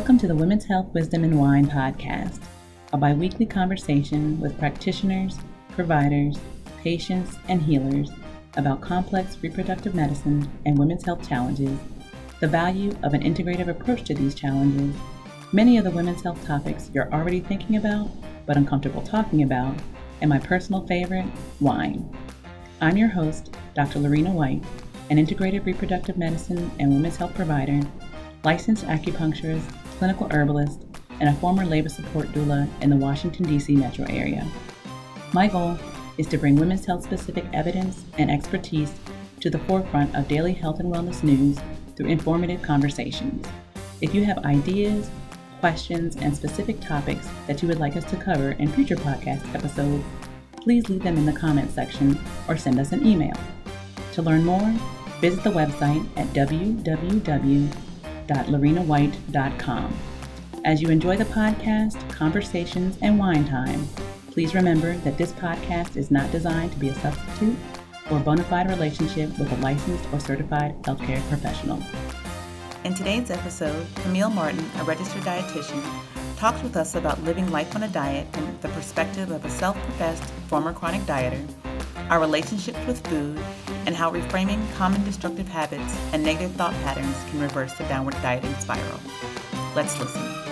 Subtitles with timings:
[0.00, 2.40] Welcome to the Women's Health Wisdom and Wine podcast,
[2.94, 5.36] a bi weekly conversation with practitioners,
[5.72, 6.38] providers,
[6.82, 8.10] patients, and healers
[8.56, 11.78] about complex reproductive medicine and women's health challenges,
[12.40, 14.96] the value of an integrative approach to these challenges,
[15.52, 18.08] many of the women's health topics you're already thinking about
[18.46, 19.76] but uncomfortable talking about,
[20.22, 21.26] and my personal favorite,
[21.60, 22.10] wine.
[22.80, 23.98] I'm your host, Dr.
[23.98, 24.64] Lorena White,
[25.10, 27.82] an integrative reproductive medicine and women's health provider,
[28.44, 29.70] licensed acupuncturist,
[30.00, 30.80] clinical herbalist,
[31.20, 33.76] and a former labor support doula in the Washington, D.C.
[33.76, 34.46] metro area.
[35.34, 35.78] My goal
[36.16, 38.94] is to bring women's health specific evidence and expertise
[39.40, 41.58] to the forefront of daily health and wellness news
[41.96, 43.46] through informative conversations.
[44.00, 45.10] If you have ideas,
[45.60, 50.02] questions, and specific topics that you would like us to cover in future podcast episodes,
[50.62, 53.36] please leave them in the comments section or send us an email.
[54.12, 54.74] To learn more,
[55.20, 56.32] visit the website at
[58.30, 59.98] www.lorenawhite.com.
[60.64, 63.86] As you enjoy the podcast, conversations, and wine time,
[64.30, 67.56] please remember that this podcast is not designed to be a substitute
[68.06, 71.82] for a bona fide relationship with a licensed or certified healthcare professional.
[72.84, 75.82] In today's episode, Camille Martin, a registered dietitian,
[76.36, 79.76] talks with us about living life on a diet from the perspective of a self
[79.84, 81.46] professed former chronic dieter,
[82.08, 83.38] our relationships with food,
[83.90, 88.54] and how reframing common destructive habits and negative thought patterns can reverse the downward dieting
[88.54, 89.00] spiral.
[89.74, 90.49] Let's listen.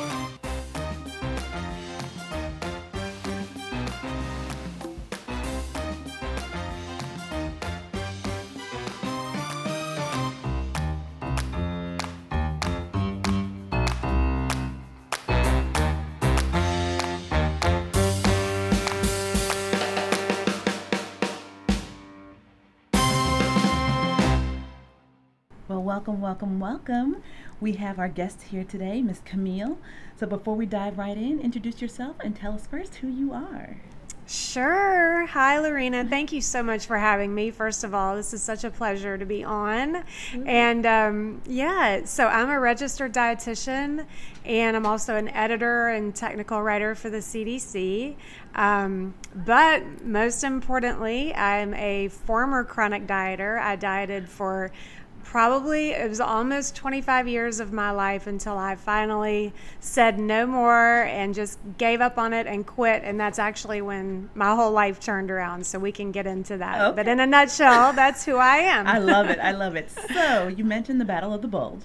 [26.09, 27.23] Welcome, welcome, welcome.
[27.61, 29.79] We have our guest here today, Miss Camille.
[30.19, 33.77] So before we dive right in, introduce yourself and tell us first who you are.
[34.27, 35.25] Sure.
[35.27, 36.05] Hi, Lorena.
[36.05, 37.51] Thank you so much for having me.
[37.51, 39.95] First of all, this is such a pleasure to be on.
[39.95, 40.49] Mm-hmm.
[40.49, 44.05] And um, yeah, so I'm a registered dietitian,
[44.45, 48.17] and I'm also an editor and technical writer for the CDC.
[48.55, 53.59] Um, but most importantly, I'm a former chronic dieter.
[53.59, 54.71] I dieted for
[55.25, 61.03] probably it was almost 25 years of my life until I finally said no more
[61.03, 63.03] and just gave up on it and quit.
[63.05, 65.67] And that's actually when my whole life turned around.
[65.67, 66.81] So we can get into that.
[66.81, 66.97] Okay.
[66.97, 68.87] But in a nutshell, that's who I am.
[68.87, 69.39] I love it.
[69.39, 69.91] I love it.
[70.19, 71.83] So you mentioned the Battle of the Bulge.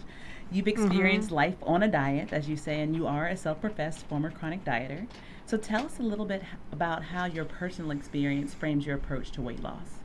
[0.52, 1.36] You've experienced mm-hmm.
[1.36, 4.64] life on a diet, as you say, and you are a self professed former chronic
[4.64, 5.08] dieter.
[5.46, 6.42] So tell us a little bit
[6.72, 10.03] about how your personal experience frames your approach to weight loss.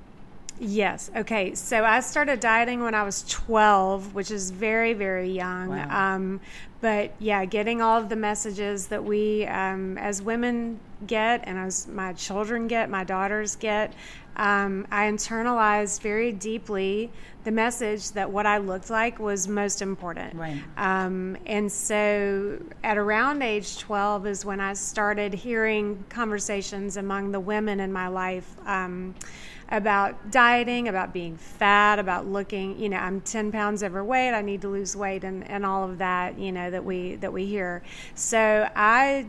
[0.60, 1.10] Yes.
[1.14, 1.54] Okay.
[1.54, 5.68] So I started dieting when I was 12, which is very, very young.
[5.68, 6.14] Wow.
[6.14, 6.40] Um,
[6.80, 11.86] but yeah, getting all of the messages that we um, as women get and as
[11.88, 13.92] my children get, my daughters get,
[14.36, 17.10] um, I internalized very deeply
[17.42, 20.34] the message that what I looked like was most important.
[20.34, 20.62] Right.
[20.76, 27.40] Um, and so at around age 12 is when I started hearing conversations among the
[27.40, 29.14] women in my life um,
[29.70, 34.62] about dieting, about being fat, about looking, you know, I'm 10 pounds overweight, I need
[34.62, 37.82] to lose weight and, and all of that, you know, that we that we hear.
[38.14, 39.26] So I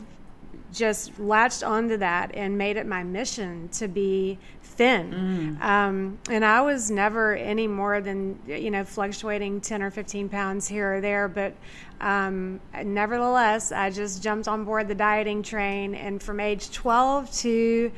[0.72, 5.58] just latched onto that and made it my mission to be thin.
[5.60, 5.62] Mm.
[5.62, 10.68] Um, and I was never any more than, you know, fluctuating 10 or 15 pounds
[10.68, 11.28] here or there.
[11.28, 11.54] But
[12.00, 15.96] um, nevertheless, I just jumped on board the dieting train.
[15.96, 17.92] And from age 12 to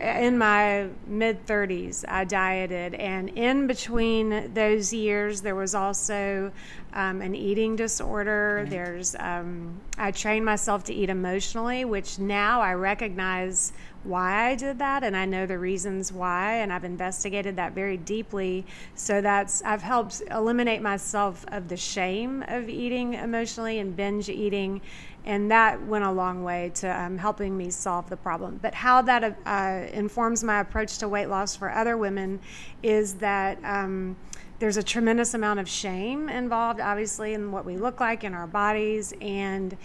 [0.00, 6.52] in my mid 30s, I dieted, and in between those years, there was also
[6.92, 8.66] um, an eating disorder.
[8.68, 13.72] There's um, I trained myself to eat emotionally, which now I recognize
[14.04, 17.96] why I did that, and I know the reasons why, and I've investigated that very
[17.96, 18.66] deeply.
[18.94, 24.80] So that's I've helped eliminate myself of the shame of eating emotionally and binge eating
[25.24, 28.58] and that went a long way to um, helping me solve the problem.
[28.60, 32.40] But how that uh, informs my approach to weight loss for other women
[32.82, 34.16] is that um,
[34.58, 38.46] there's a tremendous amount of shame involved, obviously, in what we look like in our
[38.46, 39.76] bodies, and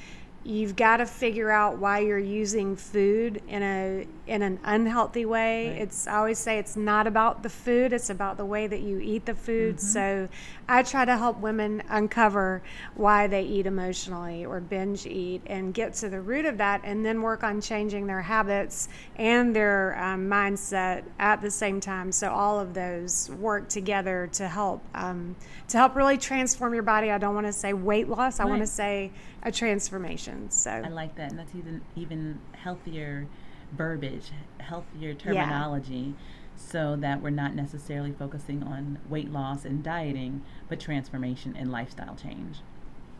[0.44, 5.70] you've got to figure out why you're using food in a in an unhealthy way.
[5.70, 5.82] Right.
[5.82, 9.00] It's I always say it's not about the food, it's about the way that you
[9.00, 9.78] eat the food.
[9.78, 9.86] Mm-hmm.
[9.86, 10.30] So
[10.68, 12.62] I try to help women uncover
[12.94, 17.04] why they eat emotionally or binge eat and get to the root of that and
[17.04, 22.12] then work on changing their habits and their um, mindset at the same time.
[22.12, 25.36] So all of those work together to help um,
[25.70, 27.10] to help really transform your body.
[27.10, 28.40] I don't want to say weight loss.
[28.40, 29.12] I want to say
[29.42, 30.52] a transformation.
[30.52, 33.28] So I like that, and that's even even healthier
[33.72, 36.14] verbiage, healthier terminology.
[36.16, 36.24] Yeah.
[36.62, 42.16] So that we're not necessarily focusing on weight loss and dieting, but transformation and lifestyle
[42.16, 42.58] change.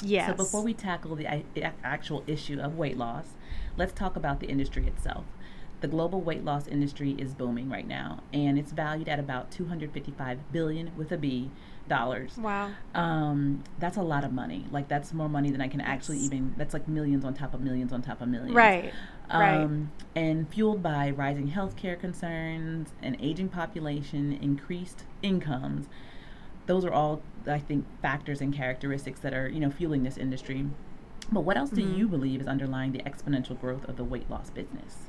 [0.04, 0.28] Yes.
[0.28, 1.26] So before we tackle the
[1.82, 3.38] actual issue of weight loss,
[3.78, 5.24] let's talk about the industry itself.
[5.80, 10.52] The global weight loss industry is booming right now, and it's valued at about 255
[10.52, 11.50] billion with a B
[11.90, 12.38] dollars.
[12.38, 12.72] Wow.
[12.96, 14.66] Um, that's a lot of money.
[14.72, 16.54] Like that's more money than I can actually even.
[16.58, 18.56] That's like millions on top of millions on top of millions.
[18.56, 18.94] Right.
[19.30, 20.22] Um, right.
[20.22, 25.88] And fueled by rising healthcare concerns, an aging population, increased incomes.
[26.66, 30.68] Those are all, I think, factors and characteristics that are, you know, fueling this industry.
[31.32, 31.96] But what else do mm-hmm.
[31.96, 35.09] you believe is underlying the exponential growth of the weight loss business?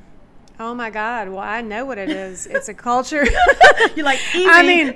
[0.62, 1.30] Oh my God!
[1.30, 2.44] Well, I know what it is.
[2.44, 3.24] It's a culture.
[3.96, 4.46] You're like, easy.
[4.46, 4.94] I mean,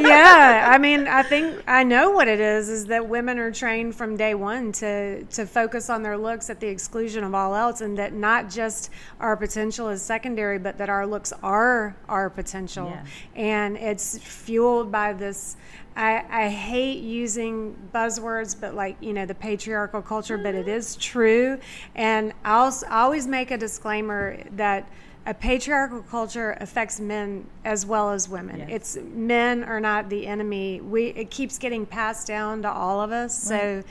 [0.00, 0.70] yeah.
[0.72, 2.70] I mean, I think I know what it is.
[2.70, 6.60] Is that women are trained from day one to to focus on their looks at
[6.60, 8.88] the exclusion of all else, and that not just
[9.20, 13.04] our potential is secondary, but that our looks are our potential, yeah.
[13.36, 15.58] and it's fueled by this
[15.96, 20.96] I, I hate using buzzwords, but like, you know, the patriarchal culture, but it is
[20.96, 21.58] true.
[21.94, 24.88] And I'll, I always make a disclaimer that
[25.26, 28.60] a patriarchal culture affects men as well as women.
[28.60, 28.96] Yes.
[28.96, 30.80] It's men are not the enemy.
[30.80, 33.50] We it keeps getting passed down to all of us.
[33.50, 33.60] Right.
[33.60, 33.84] So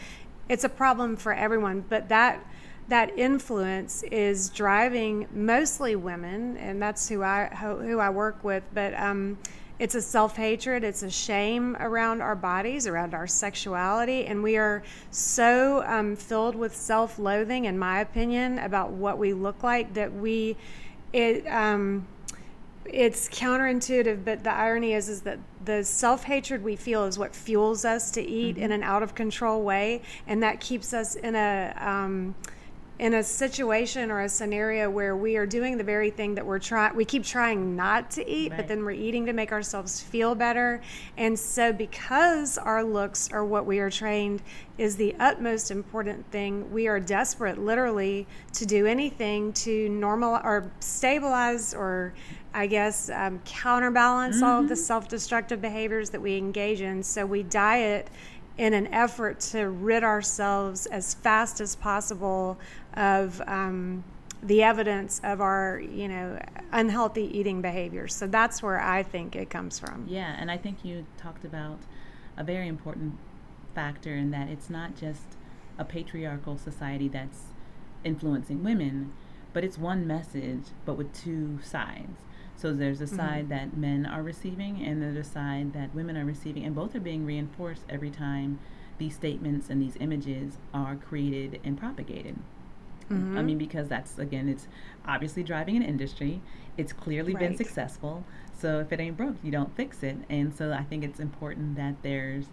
[0.49, 1.85] it's a problem for everyone.
[1.87, 2.45] But that
[2.89, 8.63] that influence is driving mostly women, and that's who I who I work with.
[8.73, 9.37] But um,
[9.81, 14.55] it's a self hatred, it's a shame around our bodies, around our sexuality, and we
[14.55, 19.95] are so um, filled with self loathing, in my opinion, about what we look like
[19.95, 20.55] that we,
[21.13, 22.07] it, um,
[22.85, 27.35] it's counterintuitive, but the irony is is that the self hatred we feel is what
[27.35, 28.65] fuels us to eat mm-hmm.
[28.65, 32.35] in an out of control way, and that keeps us in a um,
[33.01, 36.59] in a situation or a scenario where we are doing the very thing that we're
[36.59, 38.57] trying we keep trying not to eat right.
[38.57, 40.79] but then we're eating to make ourselves feel better
[41.17, 44.43] and so because our looks are what we are trained
[44.77, 50.71] is the utmost important thing we are desperate literally to do anything to normal or
[50.79, 52.13] stabilize or
[52.53, 54.45] I guess um, counterbalance mm-hmm.
[54.45, 54.83] all of the mm-hmm.
[54.83, 58.09] self-destructive behaviors that we engage in so we diet
[58.61, 62.59] in an effort to rid ourselves as fast as possible
[62.93, 64.03] of um,
[64.43, 66.39] the evidence of our, you know,
[66.71, 68.13] unhealthy eating behaviors.
[68.13, 70.05] So that's where I think it comes from.
[70.07, 71.79] Yeah, and I think you talked about
[72.37, 73.17] a very important
[73.73, 75.37] factor in that it's not just
[75.79, 77.45] a patriarchal society that's
[78.03, 79.11] influencing women,
[79.53, 82.21] but it's one message, but with two sides.
[82.61, 83.15] So there's a mm-hmm.
[83.15, 83.71] side mm-hmm.
[83.71, 86.99] that men are receiving, and there's a side that women are receiving, and both are
[86.99, 88.59] being reinforced every time
[88.99, 92.37] these statements and these images are created and propagated.
[93.09, 93.35] Mm-hmm.
[93.35, 94.67] I mean, because that's again, it's
[95.07, 96.39] obviously driving an industry.
[96.77, 97.41] It's clearly right.
[97.41, 98.23] been successful.
[98.53, 100.17] So if it ain't broke, you don't fix it.
[100.29, 102.45] And so I think it's important that there's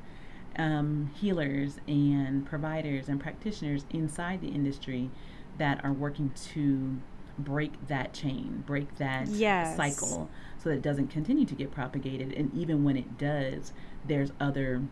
[0.56, 5.10] um, healers and providers and practitioners inside the industry
[5.58, 6.98] that are working to
[7.38, 9.76] break that chain, break that yes.
[9.76, 10.28] cycle
[10.58, 12.32] so that it doesn't continue to get propagated.
[12.32, 13.72] And even when it does,
[14.06, 14.82] there's other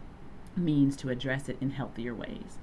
[0.57, 2.59] means to address it in healthier ways.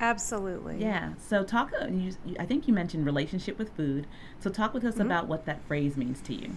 [0.00, 0.80] Absolutely.
[0.80, 1.12] Yeah.
[1.18, 1.72] So talk.
[1.78, 4.06] Uh, you, I think you mentioned relationship with food.
[4.38, 5.02] So talk with us mm-hmm.
[5.02, 6.52] about what that phrase means to you.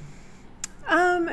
[1.14, 1.30] Um,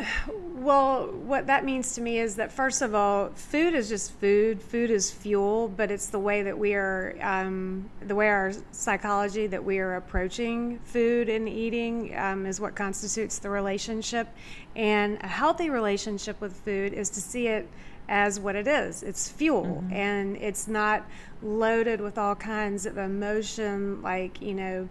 [0.55, 4.63] well, what that means to me is that first of all, food is just food.
[4.63, 9.47] Food is fuel, but it's the way that we are, um, the way our psychology
[9.47, 14.29] that we are approaching food and eating um, is what constitutes the relationship.
[14.77, 17.69] And a healthy relationship with food is to see it
[18.09, 19.03] as what it is.
[19.03, 19.93] It's fuel, mm-hmm.
[19.93, 21.07] and it's not
[21.43, 24.89] loaded with all kinds of emotion, like you know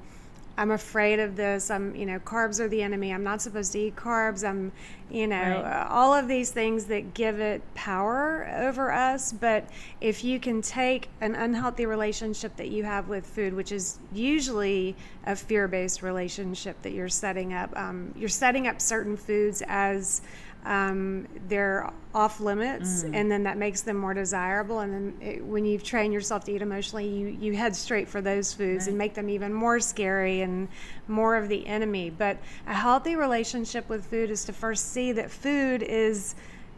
[0.60, 1.72] I'm afraid of this.
[1.72, 3.14] I'm, you know, carbs are the enemy.
[3.14, 4.46] I'm not supposed to eat carbs.
[4.46, 4.74] I'm,
[5.10, 5.86] you know, right.
[5.86, 9.32] uh, all of these things that give it power over us.
[9.32, 9.70] But
[10.02, 14.98] if you can take an unhealthy relationship that you have with food, which is usually
[15.26, 20.22] a fear based relationship that you're setting up, um, you're setting up certain foods as
[20.66, 23.16] um, they're off limits, mm.
[23.16, 24.80] and then that makes them more desirable.
[24.80, 28.22] And then it, when you train yourself to eat emotionally, you you head straight for
[28.22, 28.90] those foods right.
[28.90, 30.68] and make them even more scary and
[31.08, 32.10] more of the enemy.
[32.10, 32.38] But
[32.68, 36.36] a healthy relationship with food is to first see that food is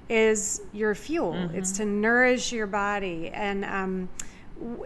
[0.10, 1.34] is your fuel.
[1.34, 1.56] Mm-hmm.
[1.56, 3.66] It's to nourish your body and.
[3.66, 4.10] Um,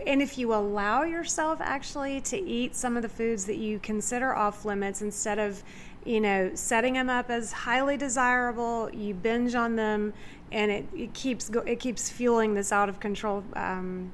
[0.08, 4.34] and if you allow yourself actually to eat some of the foods that you consider
[4.34, 5.62] off limits instead of
[6.06, 8.90] you know, setting them up as highly desirable.
[8.94, 10.14] You binge on them,
[10.52, 14.12] and it, it keeps go, it keeps fueling this out of control um,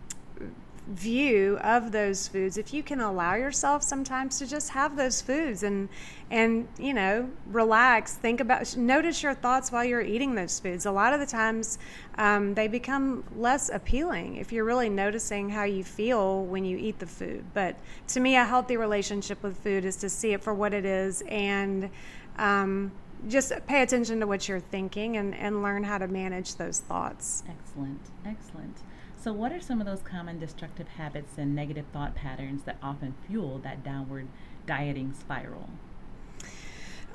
[0.87, 5.61] view of those foods if you can allow yourself sometimes to just have those foods
[5.61, 5.87] and
[6.31, 10.85] and you know relax think about notice your thoughts while you're eating those foods.
[10.85, 11.77] A lot of the times
[12.15, 16.97] um, they become less appealing if you're really noticing how you feel when you eat
[16.99, 17.43] the food.
[17.53, 17.75] But
[18.09, 21.21] to me a healthy relationship with food is to see it for what it is
[21.27, 21.89] and
[22.37, 22.91] um,
[23.27, 27.43] just pay attention to what you're thinking and, and learn how to manage those thoughts.
[27.47, 28.01] Excellent.
[28.25, 28.77] Excellent
[29.21, 33.13] so, what are some of those common destructive habits and negative thought patterns that often
[33.27, 34.27] fuel that downward
[34.65, 35.69] dieting spiral?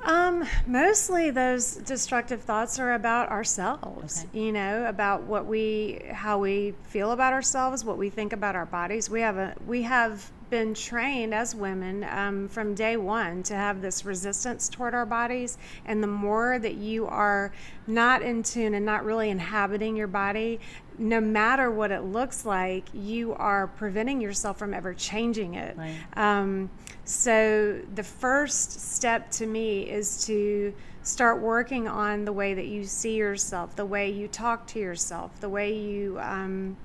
[0.03, 4.39] Um, mostly those destructive thoughts are about ourselves, okay.
[4.39, 8.65] you know, about what we, how we feel about ourselves, what we think about our
[8.65, 9.09] bodies.
[9.09, 13.81] We have a, we have been trained as women um, from day one to have
[13.81, 15.57] this resistance toward our bodies.
[15.85, 17.51] And the more that you are
[17.85, 20.59] not in tune and not really inhabiting your body,
[20.97, 25.77] no matter what it looks like, you are preventing yourself from ever changing it.
[25.77, 25.95] Right.
[26.15, 26.69] Um,
[27.05, 30.73] so, the first step to me is to
[31.03, 35.39] start working on the way that you see yourself, the way you talk to yourself,
[35.39, 36.19] the way you.
[36.19, 36.77] Um,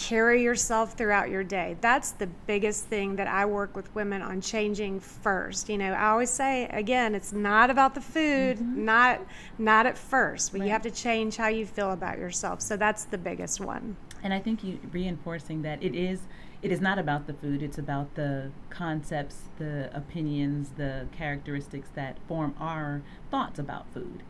[0.00, 1.76] carry yourself throughout your day.
[1.82, 5.68] That's the biggest thing that I work with women on changing first.
[5.68, 8.84] You know, I always say again, it's not about the food, mm-hmm.
[8.86, 9.20] not
[9.58, 10.66] not at first, but right.
[10.66, 12.62] you have to change how you feel about yourself.
[12.62, 13.96] So that's the biggest one.
[14.22, 16.22] And I think you reinforcing that it is
[16.62, 22.16] it is not about the food, it's about the concepts, the opinions, the characteristics that
[22.26, 24.22] form our thoughts about food.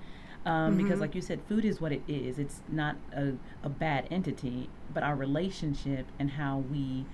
[0.46, 0.82] Um, mm-hmm.
[0.82, 2.38] Because, like you said, food is what it is.
[2.38, 7.04] It's not a, a bad entity, but our relationship and how we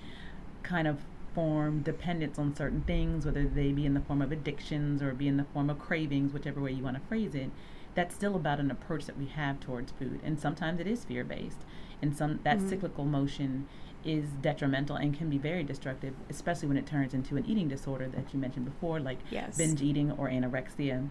[0.63, 0.99] kind of
[1.35, 5.27] form dependence on certain things, whether they be in the form of addictions or be
[5.27, 7.51] in the form of cravings, whichever way you want to phrase it,
[7.93, 10.19] that's still about an approach that we have towards food.
[10.23, 11.59] And sometimes it is fear based.
[12.01, 12.69] And some that mm-hmm.
[12.69, 13.67] cyclical motion
[14.03, 18.07] is detrimental and can be very destructive, especially when it turns into an eating disorder
[18.07, 19.57] that you mentioned before, like yes.
[19.57, 21.09] binge eating or anorexia.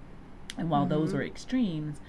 [0.58, 0.90] And while mm-hmm.
[0.90, 2.00] those are extremes,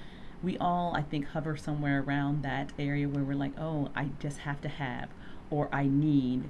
[0.43, 4.39] we all, I think, hover somewhere around that area where we're like, oh, I just
[4.39, 5.09] have to have
[5.49, 6.49] or I need,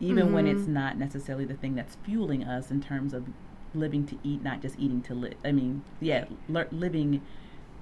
[0.00, 0.34] even mm-hmm.
[0.34, 0.72] when it's mm-hmm.
[0.74, 3.28] not necessarily the thing that's fueling us in terms of
[3.74, 5.34] living to eat, not just eating to live.
[5.44, 7.22] I mean, yeah, li- living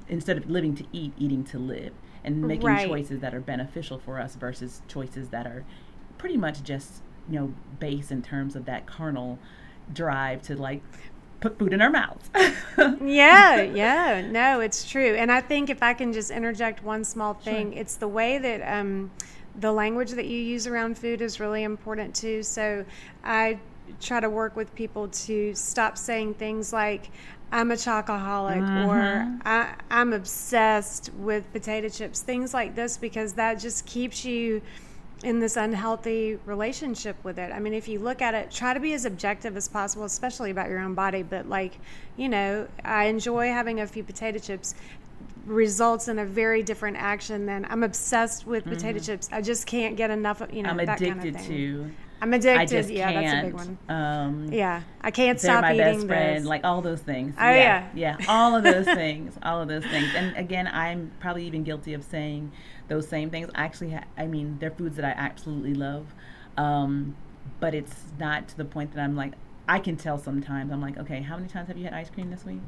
[0.09, 1.93] instead of living to eat, eating to live,
[2.25, 2.89] and making right.
[2.89, 5.65] choices that are beneficial for us versus choices that are
[6.19, 9.39] pretty much just you know base in terms of that carnal
[9.93, 10.83] drive to like
[11.41, 12.31] put food in our mouths.
[13.03, 15.15] yeah, yeah, no, it's true.
[15.15, 17.81] And I think if I can just interject one small thing, sure.
[17.81, 19.11] it's the way that um,
[19.59, 22.43] the language that you use around food is really important too.
[22.43, 22.85] So
[23.25, 23.59] I
[24.01, 27.11] try to work with people to stop saying things like,
[27.51, 28.89] I'm a chocoholic uh-huh.
[28.89, 34.61] or I, I'm obsessed with potato chips, things like this, because that just keeps you
[35.23, 37.53] in this unhealthy relationship with it.
[37.53, 40.51] I mean, if you look at it, try to be as objective as possible, especially
[40.51, 41.23] about your own body.
[41.23, 41.79] But, like,
[42.17, 44.75] you know, I enjoy having a few potato chips
[45.45, 48.75] results in a very different action than I'm obsessed with mm-hmm.
[48.75, 49.29] potato chips.
[49.33, 51.49] I just can't get enough of, you know, I'm addicted kind of thing.
[51.49, 51.91] to.
[52.21, 52.91] I'm addicted.
[52.91, 53.25] yeah, can't.
[53.25, 53.79] that's a big one.
[53.89, 56.49] Um, yeah, I can't stop my eating best friend, this.
[56.49, 57.35] Like all those things.
[57.39, 60.09] Oh yeah, yeah, yeah all of those things, all of those things.
[60.17, 62.51] And again, I'm probably even guilty of saying
[62.89, 63.49] those same things.
[63.55, 66.07] I actually, ha- I mean, they're foods that I absolutely love,
[66.57, 67.17] um,
[67.61, 69.35] but it's not to the point that I'm like,
[69.69, 70.73] I can tell sometimes.
[70.73, 72.61] I'm like, okay, how many times have you had ice cream this week?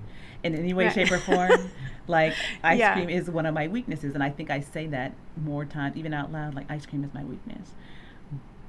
[0.43, 1.71] In any way, shape, or form?
[2.07, 2.93] like, ice yeah.
[2.93, 6.12] cream is one of my weaknesses, and I think I say that more times, even
[6.12, 6.55] out loud.
[6.55, 7.71] Like, ice cream is my weakness.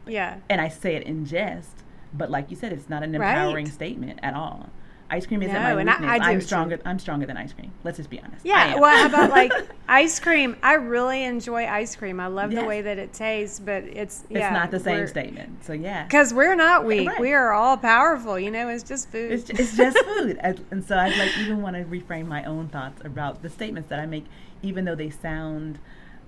[0.08, 0.38] Yeah.
[0.50, 3.74] And I say it in jest, but like you said, it's not an empowering right.
[3.74, 4.70] statement at all.
[5.11, 5.97] Ice cream isn't no, my weakness.
[5.99, 6.79] I, I am stronger.
[6.85, 7.71] I'm stronger than ice cream.
[7.83, 8.45] Let's just be honest.
[8.45, 8.79] Yeah.
[8.79, 9.51] Well, how about like
[9.89, 10.55] ice cream?
[10.63, 12.21] I really enjoy ice cream.
[12.21, 12.61] I love yes.
[12.61, 15.65] the way that it tastes, but it's yeah, it's not the same statement.
[15.65, 17.09] So yeah, because we're not weak.
[17.09, 17.19] Right.
[17.19, 18.39] We are all powerful.
[18.39, 19.33] You know, it's just food.
[19.33, 23.01] It's, it's just food, and so I like even want to reframe my own thoughts
[23.03, 24.25] about the statements that I make,
[24.63, 25.77] even though they sound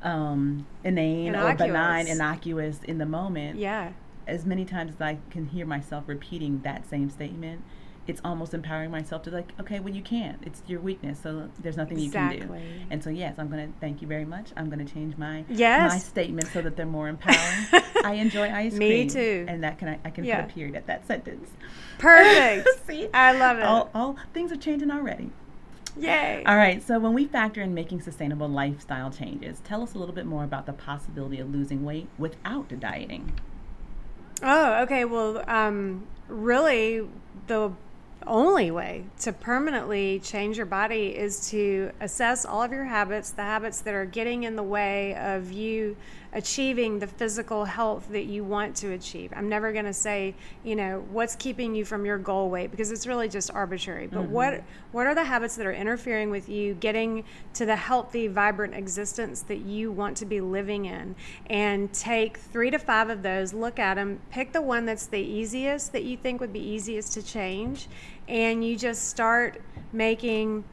[0.02, 1.54] um, inane innocuous.
[1.54, 3.60] or benign, innocuous in the moment.
[3.60, 3.94] Yeah.
[4.28, 7.64] As many times as I can hear myself repeating that same statement,
[8.08, 10.38] it's almost empowering myself to like, okay, well, you can't.
[10.44, 12.42] It's your weakness, so there's nothing exactly.
[12.42, 12.86] you can do.
[12.92, 14.52] And so, yes, I'm going to thank you very much.
[14.58, 15.92] I'm going to change my yes.
[15.92, 17.84] my statement so that they're more empowering.
[18.04, 19.08] I enjoy ice Me cream.
[19.08, 19.46] Me too.
[19.48, 20.42] And that can I, I can yeah.
[20.42, 21.50] put a period at that sentence.
[21.98, 22.68] Perfect.
[22.88, 23.64] See, I love it.
[23.64, 25.32] All, all things are changing already.
[25.96, 26.44] Yay.
[26.46, 30.16] All right, so when we factor in making sustainable lifestyle changes, tell us a little
[30.16, 33.40] bit more about the possibility of losing weight without dieting.
[34.42, 35.06] Oh, okay.
[35.06, 37.08] Well, um, really,
[37.48, 37.72] the
[38.28, 43.42] only way to permanently change your body is to assess all of your habits, the
[43.42, 45.96] habits that are getting in the way of you
[46.34, 49.32] achieving the physical health that you want to achieve.
[49.36, 52.92] I'm never going to say, you know, what's keeping you from your goal weight because
[52.92, 54.08] it's really just arbitrary.
[54.08, 54.32] But mm-hmm.
[54.32, 57.24] what what are the habits that are interfering with you getting
[57.56, 61.16] to the healthy, vibrant existence that you want to be living in?
[61.48, 65.20] And take 3 to 5 of those, look at them, pick the one that's the
[65.20, 67.88] easiest that you think would be easiest to change,
[68.28, 69.62] and you just start
[69.92, 70.64] making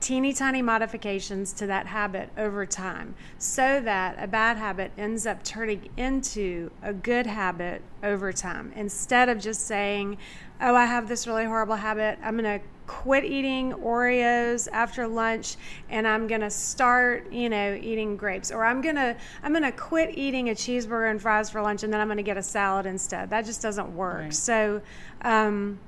[0.00, 5.42] teeny tiny modifications to that habit over time so that a bad habit ends up
[5.42, 8.72] turning into a good habit over time.
[8.76, 10.16] Instead of just saying
[10.60, 12.18] oh i have this really horrible habit.
[12.22, 15.56] I'm going to quit eating oreos after lunch
[15.90, 19.62] and i'm going to start you know eating grapes or i'm going to i'm going
[19.62, 22.38] to quit eating a cheeseburger and fries for lunch and then i'm going to get
[22.38, 23.28] a salad instead.
[23.28, 24.18] That just doesn't work.
[24.18, 24.34] Right.
[24.34, 24.80] so
[25.20, 25.78] um,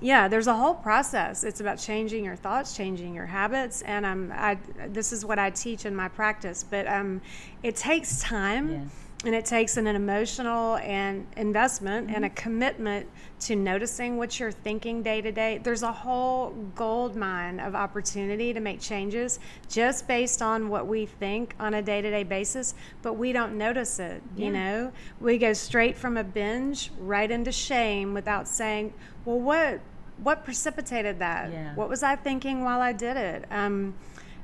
[0.00, 4.32] yeah there's a whole process it's about changing your thoughts changing your habits and um,
[4.34, 7.20] I, this is what i teach in my practice but um,
[7.62, 8.90] it takes time yes.
[9.24, 12.16] and it takes an, an emotional and investment mm-hmm.
[12.16, 13.08] and a commitment
[13.40, 18.52] to noticing what you're thinking day to day there's a whole gold mine of opportunity
[18.52, 23.32] to make changes just based on what we think on a day-to-day basis but we
[23.32, 24.44] don't notice it yeah.
[24.46, 28.92] you know we go straight from a binge right into shame without saying
[29.24, 29.80] well, what
[30.22, 31.52] what precipitated that?
[31.52, 31.74] Yeah.
[31.74, 33.44] What was I thinking while I did it?
[33.50, 33.94] Um,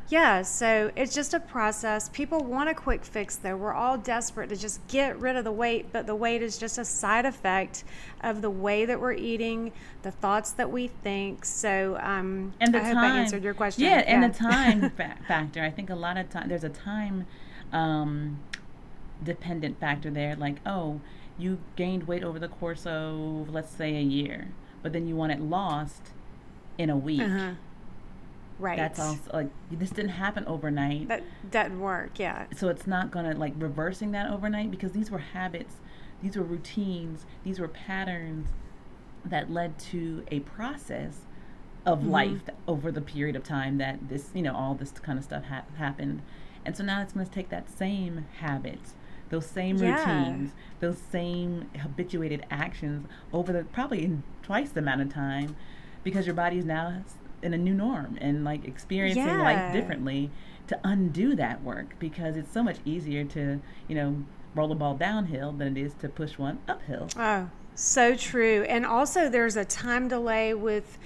[0.08, 2.08] yeah, so it's just a process.
[2.10, 3.56] People want a quick fix, though.
[3.56, 6.78] We're all desperate to just get rid of the weight, but the weight is just
[6.78, 7.84] a side effect
[8.22, 11.44] of the way that we're eating, the thoughts that we think.
[11.44, 13.84] So, um, and the I time, hope I answered your question.
[13.84, 14.02] Yeah, yeah.
[14.06, 15.62] and the time fa- factor.
[15.62, 17.26] I think a lot of time there's a time
[17.72, 18.40] um,
[19.22, 20.36] dependent factor there.
[20.36, 21.00] Like, oh,
[21.38, 24.48] you gained weight over the course of let's say a year
[24.84, 26.10] but then you want it lost
[26.76, 27.22] in a week.
[27.22, 27.52] Uh-huh.
[28.58, 28.76] Right.
[28.76, 31.08] That's also like this didn't happen overnight.
[31.08, 32.18] That doesn't work.
[32.18, 32.46] Yeah.
[32.56, 35.76] So it's not gonna like reversing that overnight because these were habits,
[36.22, 38.48] these were routines, these were patterns
[39.24, 41.22] that led to a process
[41.84, 42.10] of mm-hmm.
[42.10, 45.44] life over the period of time that this you know all this kind of stuff
[45.44, 46.22] ha- happened,
[46.64, 48.94] and so now it's going to take that same habits
[49.30, 49.98] those same yeah.
[49.98, 55.56] routines, those same habituated actions over the probably in twice the amount of time
[56.04, 57.02] because your body is now
[57.44, 59.42] in a new norm and like experiencing yeah.
[59.42, 60.30] life differently
[60.66, 64.94] to undo that work because it's so much easier to, you know, roll a ball
[64.94, 67.08] downhill than it is to push one uphill.
[67.16, 68.62] Oh, so true.
[68.62, 70.98] And also there's a time delay with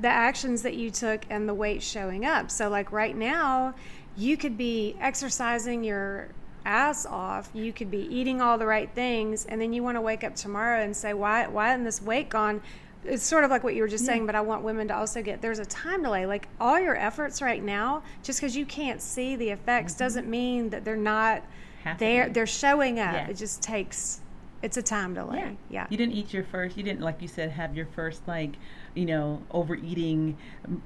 [0.00, 2.50] the actions that you took and the weight showing up.
[2.50, 3.74] So like right now,
[4.16, 6.28] you could be exercising your
[6.64, 7.50] ass off.
[7.54, 10.34] You could be eating all the right things, and then you want to wake up
[10.34, 11.46] tomorrow and say, "Why?
[11.46, 12.60] Why isn't this weight gone?"
[13.04, 15.22] It's sort of like what you were just saying, but I want women to also
[15.22, 16.26] get there's a time delay.
[16.26, 20.04] Like all your efforts right now, just because you can't see the effects mm-hmm.
[20.04, 21.42] doesn't mean that they're not
[21.98, 22.28] there.
[22.28, 23.14] They're showing up.
[23.14, 23.28] Yeah.
[23.28, 24.20] It just takes
[24.62, 25.38] it's a time delay.
[25.38, 25.52] Yeah.
[25.70, 25.86] yeah.
[25.88, 26.76] You didn't eat your first.
[26.76, 28.56] You didn't like you said have your first like
[28.94, 30.36] you know overeating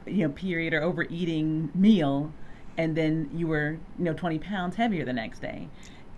[0.07, 2.33] you know period or overeating meal
[2.77, 5.68] and then you were you know 20 pounds heavier the next day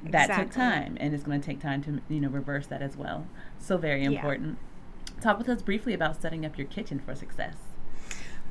[0.04, 0.44] that exactly.
[0.44, 3.26] took time and it's going to take time to you know reverse that as well
[3.58, 4.75] so very important yeah.
[5.20, 7.56] Talk with us briefly about setting up your kitchen for success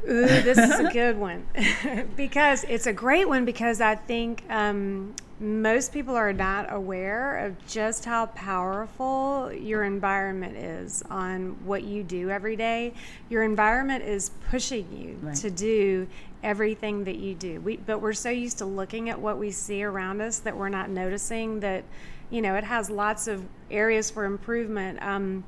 [0.07, 1.47] Ooh, this is a good one
[2.15, 7.65] because it's a great one because I think um, most people are not aware of
[7.67, 12.93] just how powerful your environment is on what you do every day.
[13.29, 15.35] Your environment is pushing you right.
[15.37, 16.07] to do
[16.43, 17.59] everything that you do.
[17.61, 20.69] We, but we're so used to looking at what we see around us that we're
[20.69, 21.83] not noticing that,
[22.29, 25.01] you know, it has lots of areas for improvement.
[25.01, 25.43] Um,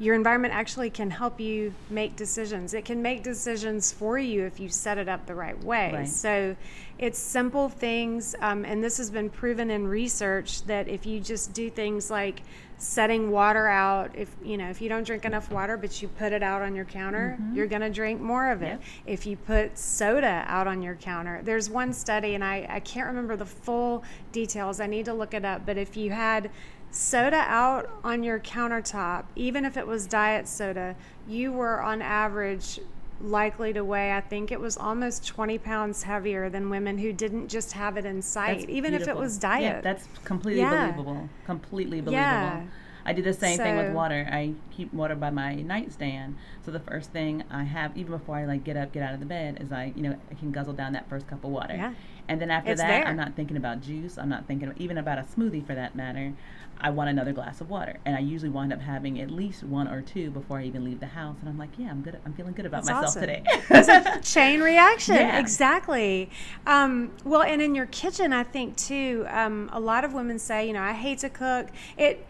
[0.00, 2.72] your environment actually can help you make decisions.
[2.72, 5.92] It can make decisions for you if you set it up the right way.
[5.92, 6.08] Right.
[6.08, 6.56] So
[6.98, 11.52] it's simple things, um, and this has been proven in research that if you just
[11.52, 12.42] do things like
[12.78, 16.32] setting water out, if you know if you don't drink enough water, but you put
[16.32, 17.54] it out on your counter, mm-hmm.
[17.54, 18.80] you're going to drink more of it.
[18.80, 18.82] Yep.
[19.04, 23.06] If you put soda out on your counter, there's one study, and I, I can't
[23.06, 24.80] remember the full details.
[24.80, 26.50] I need to look it up, but if you had
[26.90, 30.96] soda out on your countertop, even if it was diet soda,
[31.28, 32.80] you were on average
[33.22, 37.48] likely to weigh, I think it was almost 20 pounds heavier than women who didn't
[37.48, 39.12] just have it in sight, that's even beautiful.
[39.12, 39.62] if it was diet.
[39.62, 40.90] Yeah, that's completely yeah.
[40.90, 41.28] believable.
[41.44, 42.12] Completely believable.
[42.12, 42.62] Yeah.
[43.04, 44.28] I do the same so, thing with water.
[44.30, 46.36] I keep water by my nightstand.
[46.64, 49.20] So the first thing I have, even before I like get up, get out of
[49.20, 51.74] the bed, is I, you know, I can guzzle down that first cup of water.
[51.74, 51.94] Yeah
[52.28, 53.06] And then after It's that, there.
[53.06, 54.16] I'm not thinking about juice.
[54.16, 56.32] I'm not thinking even about a smoothie for that matter.
[56.80, 59.88] I want another glass of water, and I usually wind up having at least one
[59.88, 61.36] or two before I even leave the house.
[61.40, 62.18] And I'm like, yeah, I'm good.
[62.24, 63.20] I'm feeling good about That's myself awesome.
[63.20, 63.42] today.
[63.70, 65.16] it's a chain reaction.
[65.16, 65.38] Yeah.
[65.38, 66.30] Exactly.
[66.66, 70.66] Um, well, and in your kitchen, I think too, um, a lot of women say,
[70.66, 71.68] you know, I hate to cook.
[71.96, 72.26] It.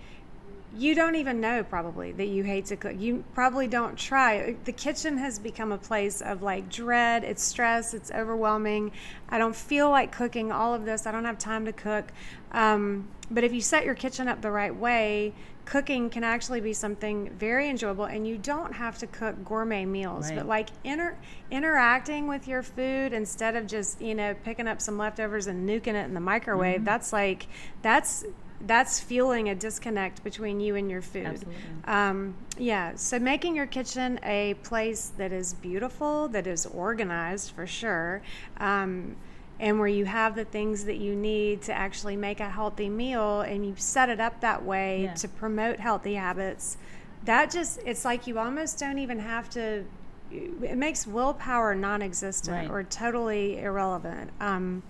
[0.77, 2.95] You don't even know probably that you hate to cook.
[2.99, 4.55] You probably don't try.
[4.65, 7.25] The kitchen has become a place of like dread.
[7.25, 7.93] It's stress.
[7.93, 8.93] It's overwhelming.
[9.29, 11.07] I don't feel like cooking all of this.
[11.07, 12.13] I don't have time to cook.
[12.53, 15.33] Um, but if you set your kitchen up the right way,
[15.65, 20.29] cooking can actually be something very enjoyable and you don't have to cook gourmet meals
[20.29, 20.39] Right.
[20.39, 21.17] but like inter-
[21.51, 25.89] interacting with your food instead of just you know picking up some leftovers and nuking
[25.95, 26.85] it in the microwave Mm-hmm.
[26.85, 27.47] that's like
[27.83, 28.25] that's
[28.67, 31.55] that's fueling a disconnect between you and your food Absolutely.
[31.85, 37.67] um, yeah so making your kitchen a place that is beautiful that is organized for
[37.67, 38.21] sure
[38.59, 39.17] um,
[39.59, 43.41] and where you have the things that you need to actually make a healthy meal
[43.43, 45.15] and you set it up that way Yeah.
[45.15, 46.77] to promote healthy habits
[47.25, 49.85] that just it's like you almost don't even have to
[50.31, 52.71] it makes willpower non-existent Right.
[52.71, 54.83] or totally irrelevant um,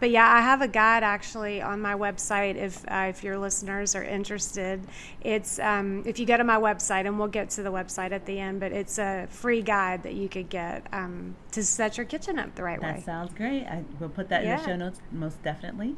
[0.00, 3.94] but yeah i have a guide actually on my website if uh, if your listeners
[3.94, 4.80] are interested
[5.22, 8.24] it's um, if you go to my website and we'll get to the website at
[8.26, 12.06] the end but it's a free guide that you could get um, to set your
[12.06, 13.64] kitchen up the right that way That sounds great.
[13.64, 15.96] I will put that in the show notes most definitely.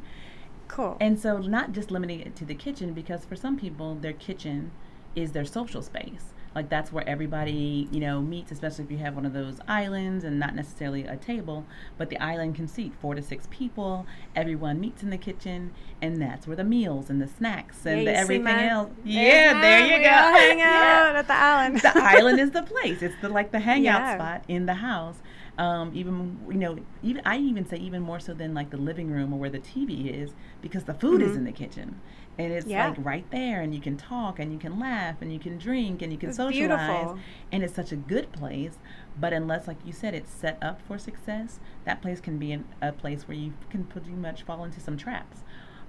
[0.67, 4.13] cool And so, not just limiting it to the kitchen, because for some people, their
[4.13, 4.71] kitchen
[5.15, 6.33] is their social space.
[6.53, 10.23] Like that's where everybody, you know, meets, especially if you have one of those islands
[10.25, 11.65] and not necessarily a table,
[11.97, 14.05] but the island can seat four to six people.
[14.35, 18.11] Everyone meets in the kitchen, and that's where the meals and the snacks and Yeah,
[18.13, 18.89] the everything else.
[19.05, 20.09] Yeah, there you go.
[20.09, 23.01] hang Yeah out at the island the island is the place.
[23.01, 24.15] It's the like the hangout Yeah.
[24.15, 25.17] spot in the house.
[25.57, 29.11] Um, even you know, even I even say even more so than like the living
[29.11, 31.37] room or where the TV is, because the food is Mhm.
[31.37, 31.99] in the kitchen,
[32.45, 32.89] and it's Yeah.
[32.89, 36.01] like right there, and you can talk, and you can laugh, and you can drink,
[36.01, 37.19] and you can It's socialize, beautiful.
[37.51, 38.77] and it's such a good place.
[39.19, 42.65] But unless, like you said, it's set up for success, that place can be an,
[42.81, 45.39] a place where you can pretty much fall into some traps.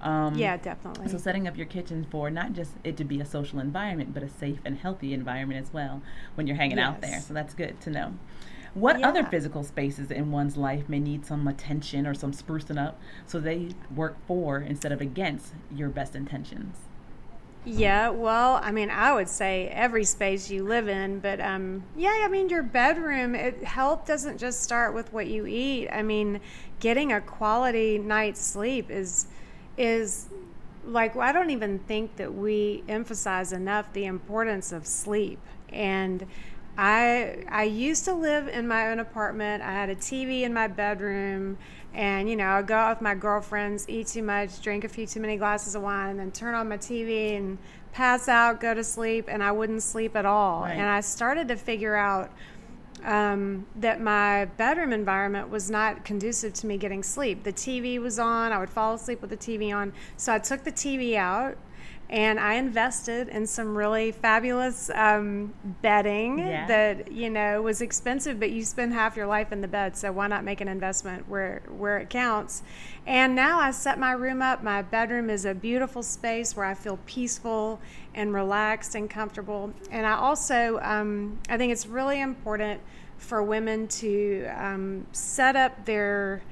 [0.01, 3.25] Um, yeah definitely so setting up your kitchen for not just it to be a
[3.25, 6.01] social environment, but a safe and healthy environment as well
[6.35, 7.21] when you're hanging out there.
[7.21, 8.13] So that's good to know.
[8.73, 12.99] What other physical spaces in one's life may need some attention or some sprucing up
[13.27, 16.77] so they work for instead of against your best intentions?
[17.65, 22.21] Yeah, well, I mean, I would say every space you live in, but um, yeah,
[22.23, 25.87] I mean, your bedroom, it, health doesn't just start with what you eat.
[25.89, 26.41] I mean,
[26.81, 29.27] getting a quality night's sleep is
[29.77, 30.27] is
[30.85, 35.39] like I don't even think that we emphasize enough the importance of sleep.
[35.69, 36.27] And
[36.77, 39.63] I I used to live in my own apartment.
[39.63, 41.57] I had a TV in my bedroom,
[41.93, 45.05] and you know I'd go out with my girlfriends, eat too much, drink a few
[45.05, 47.57] too many glasses of wine, and then turn on my TV and
[47.91, 50.63] pass out, go to sleep, and I wouldn't sleep at all.
[50.63, 50.73] Right.
[50.73, 52.31] And I started to figure out
[53.03, 57.43] um, that my bedroom environment was not conducive to me getting sleep.
[57.43, 58.51] The TV was on.
[58.51, 59.93] I would fall asleep with the TV on.
[60.17, 61.57] So I took the TV out
[62.13, 66.67] and I invested in some really fabulous um, bedding Yeah.
[66.67, 70.11] that you know was expensive, but you spend half your life in the bed, so
[70.11, 72.61] why not make an investment where where it counts?
[73.07, 74.61] And now I set my room up.
[74.63, 77.81] My bedroom is a beautiful space where I feel peaceful
[78.13, 79.73] and relaxed and comfortable.
[79.89, 82.79] And I also um, I think it's really important
[83.17, 86.43] for women to um, set up their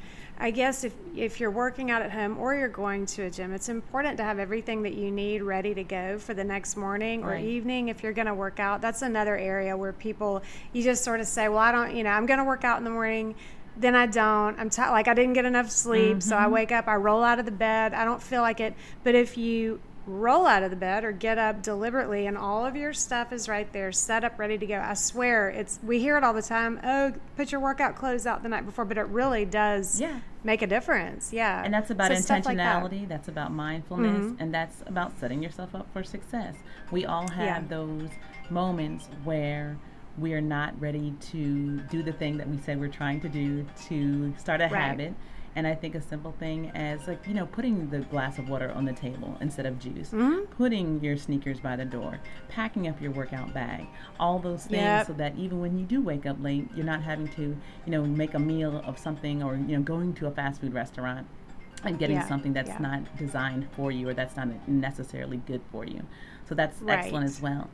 [0.41, 3.53] I guess if, if you're working out at home or you're going to a gym,
[3.53, 7.23] it's important to have everything that you need ready to go for the next morning
[7.23, 7.45] or Right.
[7.45, 8.81] evening if you're going to work out.
[8.81, 10.41] That's another area where people,
[10.73, 12.79] you just sort of say, well, I don't, you know, I'm going to work out
[12.79, 13.35] in the morning.
[13.77, 14.59] Then I don't.
[14.59, 16.53] I'm t- like I didn't get enough sleep, so I mm-hmm.
[16.53, 17.93] wake up, I roll out of the bed.
[17.93, 18.73] I don't feel like it.
[19.03, 22.75] But if you roll out of the bed or get up deliberately and all of
[22.75, 26.17] your stuff is right there set up ready to go i swear it's we hear
[26.17, 29.05] it all the time oh put your workout clothes out the night before but it
[29.07, 30.19] really does Yeah.
[30.43, 32.83] make a difference yeah And that's about So stuff like that.
[32.83, 34.37] intentionality, that's about mindfulness, Mhm.
[34.39, 36.55] and that's about setting yourself up for success.
[36.89, 37.61] We all have Yeah.
[37.67, 38.09] those
[38.49, 39.77] moments where
[40.17, 43.65] we are not ready to do the thing that we said we're trying to do
[43.87, 44.73] to start a Right.
[44.81, 45.13] habit.
[45.55, 48.71] And I think a simple thing as like, you know, putting the glass of water
[48.71, 50.49] on the table instead of juice, Mhm.
[50.51, 53.85] putting your sneakers by the door, packing up your workout bag,
[54.19, 55.07] all those things Yep.
[55.07, 57.41] so that even when you do wake up late, you're not having to,
[57.85, 60.73] you know, make a meal of something or, you know, going to a fast food
[60.73, 61.27] restaurant
[61.83, 62.77] and getting Yeah, something that's yeah.
[62.79, 66.01] not designed for you or that's not necessarily good for you.
[66.45, 67.69] So that's excellent as well.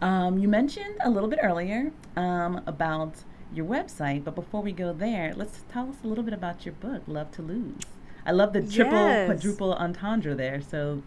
[0.00, 4.24] Um, you mentioned a little bit earlier um, about your website.
[4.24, 7.30] But before we go there, let's tell us a little bit about your book, Love
[7.32, 7.82] to Lose.
[8.26, 9.26] I love the triple, yes.
[9.26, 10.60] quadruple entendre there.
[10.60, 11.02] So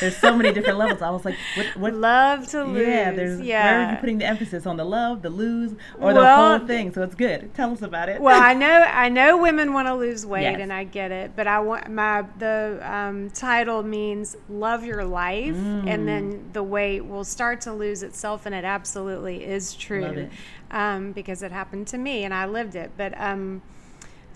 [0.00, 1.02] there's so many different levels.
[1.02, 1.94] I was like, what, what?
[1.94, 2.86] Love to lose.
[2.86, 3.64] Yeah, there's yeah.
[3.64, 6.66] where are you putting the emphasis on the love, the lose, or well, the whole
[6.66, 6.92] thing?
[6.92, 7.52] So it's good.
[7.54, 8.20] Tell us about it.
[8.20, 10.60] Well, I know I know women want to lose weight, yes.
[10.60, 11.32] and I get it.
[11.34, 15.88] But I want my the um, title means love your life, mm.
[15.88, 20.30] and then the weight will start to lose itself, and it absolutely is true, it.
[20.70, 22.92] Um, because it happened to me, and I lived it.
[22.96, 23.62] But um,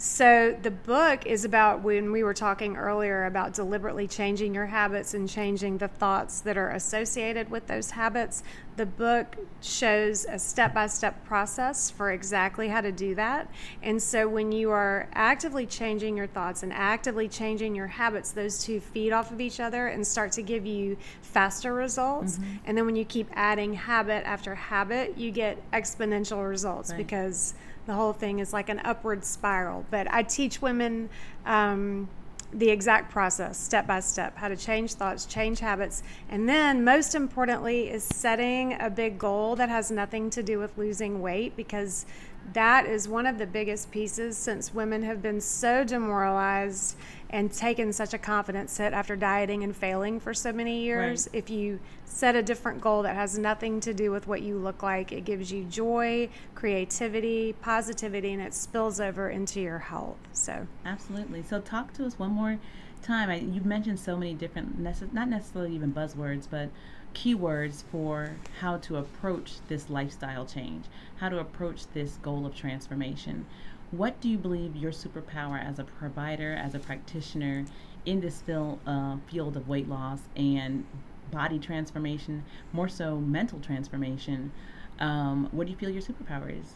[0.02, 5.12] so, the book is about when we were talking earlier about deliberately changing your habits
[5.12, 8.42] and changing the thoughts that are associated with those habits.
[8.76, 13.52] The book shows a step by step process for exactly how to do that.
[13.82, 18.64] And so, when you are actively changing your thoughts and actively changing your habits, those
[18.64, 22.38] two feed off of each other and start to give you faster results.
[22.38, 22.56] Mm-hmm.
[22.64, 26.96] And then, when you keep adding habit after habit, you get exponential results right.
[26.96, 27.52] because
[27.86, 29.84] the whole thing is like an upward spiral.
[29.90, 31.08] But I teach women
[31.46, 32.08] um,
[32.52, 37.14] the exact process, step by step, how to change thoughts, change habits, and then most
[37.14, 42.06] importantly is setting a big goal that has nothing to do with losing weight because
[42.52, 46.96] that is one of the biggest pieces since women have been so demoralized
[47.30, 51.28] and taken such a confidence hit after dieting and failing for so many years.
[51.28, 51.38] Right.
[51.38, 54.82] If you set a different goal that has nothing to do with what you look
[54.82, 60.18] like, it gives you joy, creativity, positivity, and it spills over into your health.
[60.32, 61.44] So, absolutely.
[61.44, 62.58] So, talk to us one more
[63.00, 63.30] time.
[63.30, 66.68] I, you've mentioned so many different, not necessarily even buzzwords, but
[67.14, 70.84] keywords for how to approach this lifestyle change,
[71.18, 73.46] how to approach this goal of transformation.
[73.90, 77.64] What do you believe your superpower as a provider, as a practitioner
[78.06, 80.86] in this field, uh, field of weight loss and
[81.30, 84.52] body transformation, more so mental transformation?
[85.00, 86.74] Um, what do you feel your superpower is?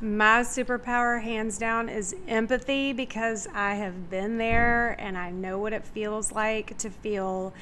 [0.00, 5.72] My superpower, hands down, is empathy because I have been there and I know what
[5.72, 7.54] it feels like to feel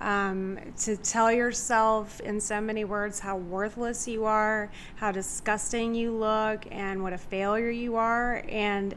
[0.00, 6.12] um, to tell yourself in so many words how worthless you are, how disgusting you
[6.12, 8.44] look, and what a failure you are.
[8.48, 8.94] And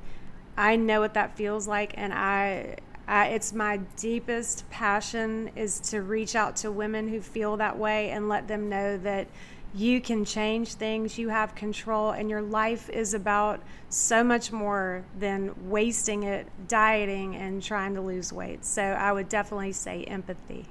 [0.57, 6.01] I know what that feels like, and I, I, it's my deepest passion is to
[6.01, 9.27] reach out to women who feel that way and let them know that
[9.73, 15.03] you can change things, you have control, and your life is about so much more
[15.17, 18.65] than wasting it dieting and trying to lose weight.
[18.65, 20.65] So I would definitely say empathy.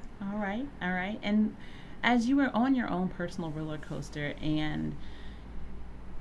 [0.22, 1.18] all right, all right.
[1.22, 1.56] And
[2.02, 4.96] as you were on your own personal roller coaster and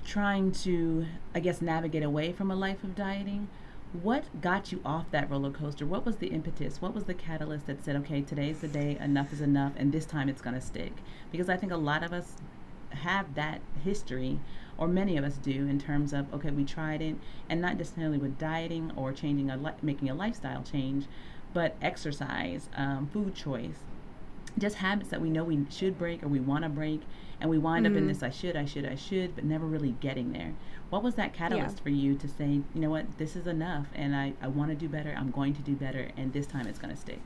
[0.06, 3.48] trying to, I guess, navigate away from a life of dieting,
[4.02, 5.86] what got you off that roller coaster?
[5.86, 6.82] What was the impetus?
[6.82, 10.06] What was the catalyst that said, okay, today's the day, enough is enough, and this
[10.06, 10.94] time it's going to stick?
[11.32, 12.38] Because I think a lot of us
[12.92, 14.40] have that history,
[14.78, 17.16] or many of us do, in terms of, okay, we tried it,
[17.50, 21.06] and not necessarily with dieting or changing a li- making a lifestyle change,
[21.54, 23.80] but exercise, um, food choice,
[24.58, 27.02] just habits that we know we should break or we want to break,
[27.40, 27.94] and we wind mm-hmm.
[27.94, 28.14] up in mm-hmm.
[28.14, 30.54] this I should, I should, I should, but never really getting there.
[30.90, 31.84] What was that catalyst yeah.
[31.84, 34.76] for you to say, you know what, this is enough, and I, I want to
[34.76, 37.22] do better, I'm going to do better, and this time it's going to stick?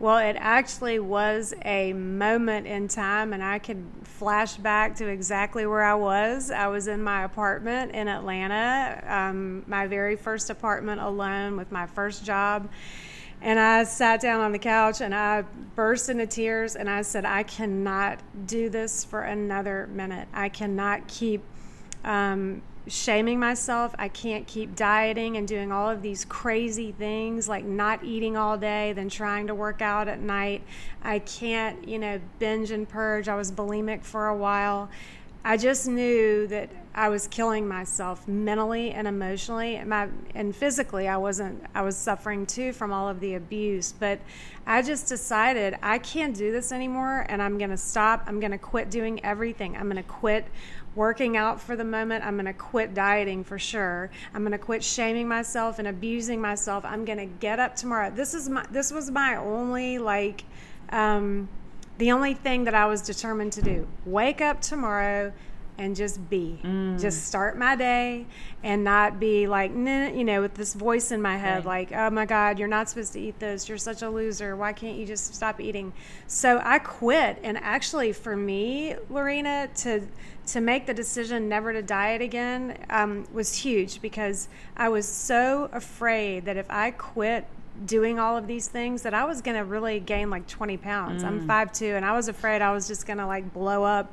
[0.00, 5.66] Well, it actually was a moment in time, and I could flash back to exactly
[5.66, 6.50] where I was.
[6.50, 11.86] I was in my apartment in Atlanta, um, my very first apartment alone with my
[11.86, 12.70] first job.
[13.42, 15.42] And I sat down on the couch and I
[15.74, 20.28] burst into tears and I said, I cannot do this for another minute.
[20.32, 21.42] I cannot keep
[22.04, 23.94] um, shaming myself.
[23.98, 28.56] I can't keep dieting and doing all of these crazy things like not eating all
[28.56, 30.62] day, then trying to work out at night.
[31.02, 33.28] I can't, you know, binge and purge.
[33.28, 34.90] I was bulimic for a while.
[35.42, 41.08] I just knew that I was killing myself mentally and emotionally and, my, and physically
[41.08, 44.18] I wasn't I was suffering too from all of the abuse but
[44.66, 48.50] I just decided I can't do this anymore and I'm going to stop I'm going
[48.50, 50.46] to quit doing everything I'm going to quit
[50.94, 52.24] working out for the moment.
[52.24, 54.10] I'm going to quit dieting for sure.
[54.34, 56.84] I'm going to quit shaming myself and abusing myself.
[56.84, 58.10] I'm going to get up tomorrow.
[58.10, 60.44] This is my this was my only like
[60.90, 61.48] um
[61.98, 63.86] the only thing that I was determined to do.
[64.06, 65.32] Wake up tomorrow
[65.80, 66.60] and just be.
[66.62, 67.00] Mm.
[67.00, 68.26] Just start my day
[68.62, 71.90] and not be like, nah, you know, with this voice in my head, right.
[71.90, 73.66] like, oh my God, you're not supposed to eat this.
[73.66, 74.54] You're such a loser.
[74.54, 75.94] Why can't you just stop eating?
[76.26, 77.38] So I quit.
[77.42, 80.02] And actually, for me, Lorena, to
[80.48, 85.70] to make the decision never to diet again um, was huge because I was so
[85.72, 87.46] afraid that if I quit
[87.86, 91.22] doing all of these things that I was going to really gain like 20 pounds.
[91.22, 91.26] Mm.
[91.26, 94.12] I'm 5'2 and I was afraid I was just going to like blow up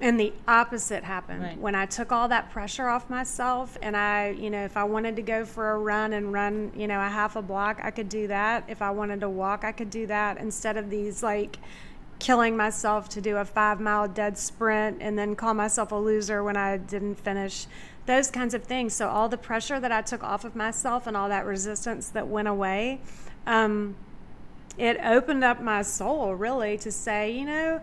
[0.00, 1.58] and the opposite happened Right.
[1.58, 3.78] when I took all that pressure off myself.
[3.80, 6.86] And I, you know, if I wanted to go for a run and run, you
[6.86, 8.64] know, a half a block, I could do that.
[8.68, 11.58] If I wanted to walk, I could do that instead of these like
[12.18, 16.42] killing myself to do a five mile dead sprint and then call myself a loser
[16.42, 17.66] when I didn't finish.
[18.06, 18.94] Those kinds of things.
[18.94, 22.26] So, all the pressure that I took off of myself and all that resistance that
[22.28, 23.00] went away.
[23.46, 23.96] Um,
[24.76, 27.80] it opened up my soul really to say, you know,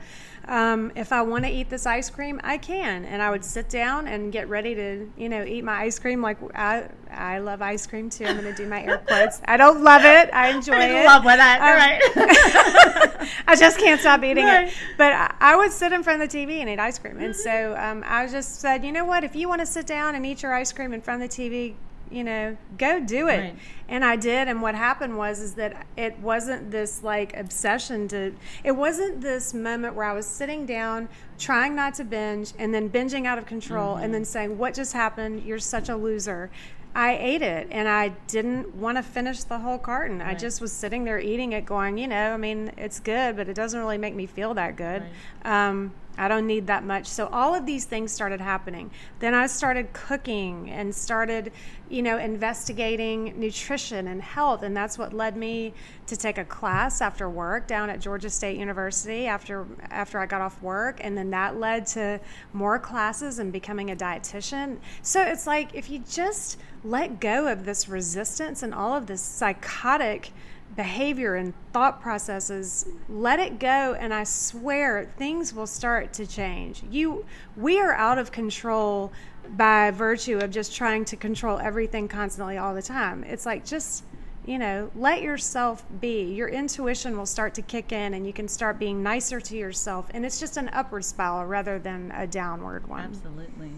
[0.47, 3.05] um, if I want to eat this ice cream, I can.
[3.05, 6.21] And I would sit down and get ready to, you know, eat my ice cream.
[6.21, 8.25] Like I, I love ice cream too.
[8.25, 9.41] I'm going to do my air quotes.
[9.45, 10.29] I don't love it.
[10.33, 11.05] I enjoy I it.
[11.05, 11.59] love with that.
[11.61, 13.29] Um, right.
[13.47, 14.67] I just can't stop eating Right.
[14.67, 14.73] it.
[14.97, 17.19] But I, I would sit in front of the TV and eat ice cream.
[17.19, 19.23] And so um, I just said, you know what?
[19.23, 21.35] If you want to sit down and eat your ice cream in front of the
[21.49, 21.75] TV,
[22.11, 23.39] you know, go do it.
[23.39, 23.55] Right.
[23.87, 24.47] And I did.
[24.47, 28.35] And what happened was is that it wasn't this like obsession to.
[28.63, 32.89] It wasn't this moment where I was sitting down trying not to binge and then
[32.89, 35.43] binging out of control and then saying, "What just happened?
[35.43, 36.49] You're such a loser."
[36.93, 40.21] I ate it and I didn't want to finish the whole carton.
[40.21, 43.47] I just was sitting there eating it, going, you know, I mean, it's good, but
[43.47, 45.03] it doesn't really make me feel that good.
[45.45, 47.07] Um, I don't need that much.
[47.07, 48.91] So all of these things started happening.
[49.17, 51.51] Then I started cooking and started,
[51.89, 55.73] you know, investigating nutrition and health, and that's what led me
[56.05, 60.41] to take a class after work down at Georgia State University after after I got
[60.41, 62.19] off work, and then that led to
[62.53, 64.77] more classes and becoming a dietitian.
[65.01, 69.21] So it's like if you just let go of this resistance and all of this
[69.23, 70.31] psychotic
[70.75, 76.83] behavior and thought processes let it go and i swear things will start to change
[76.89, 77.25] you
[77.57, 79.11] we are out of control
[79.57, 84.03] by virtue of just trying to control everything constantly all the time it's like just
[84.45, 88.47] you know let yourself be your intuition will start to kick in and you can
[88.47, 92.87] start being nicer to yourself and it's just an upward spiral rather than a downward
[92.87, 93.71] one Absolutely.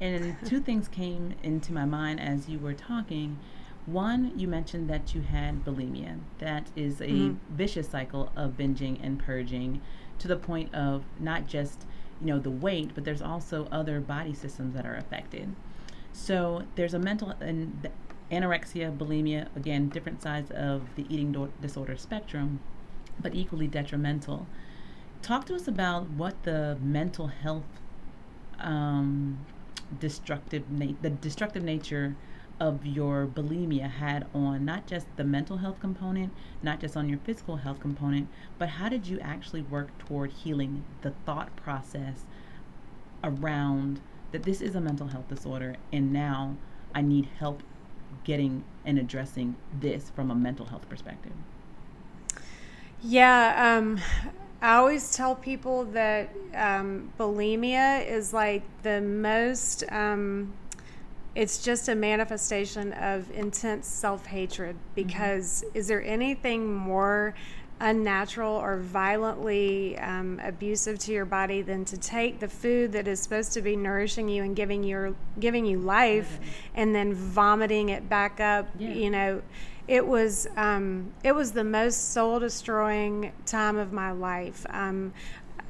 [0.00, 3.38] And two things came into my mind as you were talking.
[3.86, 6.18] One, you mentioned that you had bulimia.
[6.38, 9.80] That is a vicious cycle of binging and purging
[10.18, 11.86] to the point of not just,
[12.20, 15.54] you know, the weight, but there's also other body systems that are affected.
[16.12, 17.90] So there's a mental and the
[18.34, 22.58] anorexia, bulimia, again, different sides of the eating do- disorder spectrum,
[23.20, 24.48] but equally detrimental.
[25.22, 27.64] Talk to us about what the mental health
[28.58, 29.46] um,
[30.00, 32.16] destructive na- the destructive nature
[32.58, 37.18] of your bulimia had on not just the mental health component, not just on your
[37.18, 42.24] physical health component, but how did you actually work toward healing the thought process
[43.22, 44.00] around
[44.32, 46.56] that this is a mental health disorder and now
[46.94, 47.62] I need help
[48.24, 51.32] getting and addressing this from a mental health perspective.
[53.02, 54.00] Yeah, um,
[54.62, 60.52] I always tell people that um, bulimia is like the most, um,
[61.36, 64.74] it's just a manifestation of intense self hatred.
[64.94, 67.34] Because is there anything more
[67.78, 73.20] unnatural or violently um, abusive to your body than to take the food that is
[73.20, 76.40] supposed to be nourishing you and giving your giving you life
[76.74, 78.94] and then vomiting it back up Yeah.
[78.94, 79.42] you know
[79.86, 85.12] it was um, it was the most soul destroying time of my life um,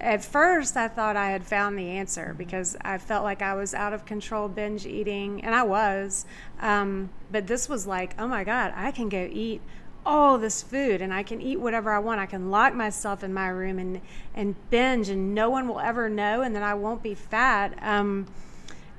[0.00, 3.72] at first i thought i had found the answer because i felt like i was
[3.72, 6.26] out of control binge eating and i was
[6.60, 9.60] um, but this was like oh my god i can go eat
[10.06, 12.20] all this food and I can eat whatever I want.
[12.20, 14.00] I can lock myself in my room and
[14.34, 17.76] and binge and no one will ever know and then I won't be fat.
[17.82, 18.26] Um,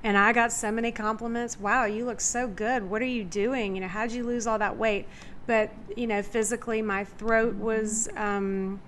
[0.04, 1.60] and I got so many compliments.
[1.60, 2.84] Wow, you look so good.
[2.84, 3.76] What are you doing?
[3.76, 5.08] You know, how'd you lose all that weight?
[5.48, 8.82] But you know, physically, my throat was, um,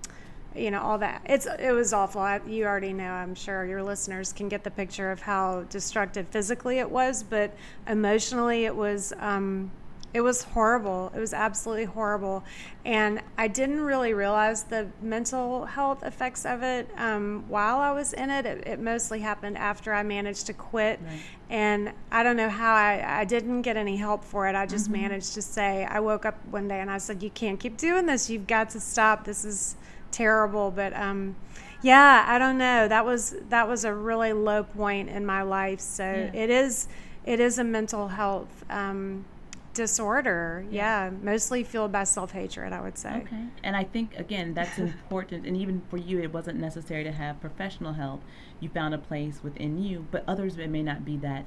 [0.54, 1.22] you know, all that.
[1.26, 2.20] It's it was awful.
[2.20, 3.10] I, you already know.
[3.10, 7.54] I'm sure your listeners can get the picture of how destructive physically it was, but
[7.86, 9.12] emotionally, it was.
[9.18, 9.70] Um,
[10.12, 11.12] it was horrible.
[11.14, 12.42] It was absolutely horrible.
[12.84, 18.12] And I didn't really realize the mental health effects of it um, while I was
[18.12, 18.44] in it.
[18.44, 18.66] it.
[18.66, 20.98] It mostly happened after I managed to quit.
[21.00, 21.20] Right.
[21.48, 24.56] And I don't know how I, I didn't get any help for it.
[24.56, 27.60] I just managed to say, I woke up one day and I said, You can't
[27.60, 28.28] keep doing this.
[28.28, 29.24] You've got to stop.
[29.24, 29.76] This is
[30.12, 30.70] terrible.
[30.70, 31.36] But, um,
[31.82, 32.88] yeah, I don't know.
[32.88, 35.80] That was that was a really low point in my life.
[35.80, 36.40] So Yeah.
[36.42, 36.88] it is
[37.24, 39.24] it is a mental health um,
[39.72, 40.64] disorder.
[40.70, 41.10] Yeah.
[41.22, 42.72] mostly fueled by self hatred.
[42.72, 43.22] I would say.
[43.24, 43.44] Okay.
[43.64, 47.40] And I think again that's important and even for you it wasn't necessary to have
[47.40, 48.22] professional help.
[48.60, 51.46] You found a place within you, but others it may not be that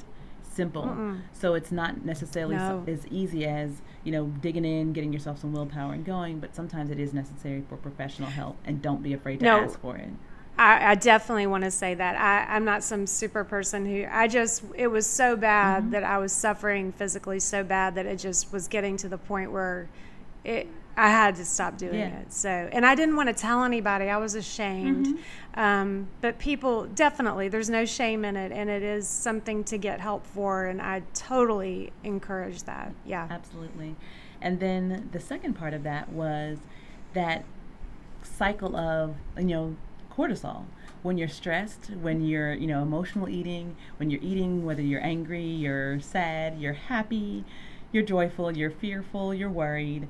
[0.54, 1.18] simple.
[1.34, 2.92] So it's not necessarily so, No.
[2.92, 6.92] as easy as, you know, digging in, getting yourself some willpower and going, but sometimes
[6.92, 9.60] it is necessary for professional help and don't be afraid to No.
[9.60, 10.10] ask for it.
[10.58, 14.28] I, I, definitely want to say that I, am not some super person who I
[14.28, 15.92] just it was so bad mm-hmm.
[15.94, 19.52] that I was suffering physically so bad that it just was getting to the point
[19.52, 19.90] where
[20.44, 22.20] it I had to stop doing yeah.
[22.20, 22.32] it.
[22.32, 24.10] So and I didn't want to tell anybody.
[24.10, 25.08] I was ashamed.
[25.08, 25.60] Mm-hmm.
[25.60, 30.00] Um, but people definitely there's no shame in it, and it is something to get
[30.02, 30.66] help for.
[30.66, 32.94] And I totally encourage that.
[33.06, 33.96] Yeah, absolutely.
[34.42, 36.60] And then the second part of that was
[37.14, 37.46] that
[38.24, 39.76] cycle of you know
[40.16, 40.66] cortisol
[41.02, 45.44] when you're stressed when you're you know emotional eating when you're eating whether you're angry
[45.44, 47.44] you're sad you're happy
[47.92, 50.08] you're joyful you're fearful you're worried